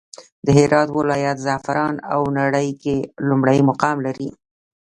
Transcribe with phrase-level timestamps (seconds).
[0.45, 4.29] د هرات ولايت زعفران په نړى کې لومړى مقام لري.